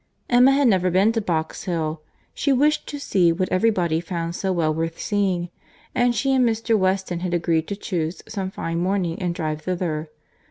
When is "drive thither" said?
9.35-10.09